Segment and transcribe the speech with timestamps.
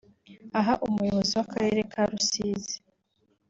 [0.59, 2.75] Aha Umuyobozi w’Akarere ka Rusizi